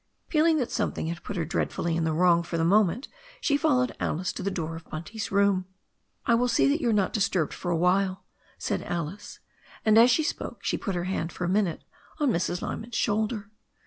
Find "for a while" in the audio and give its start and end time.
7.53-8.23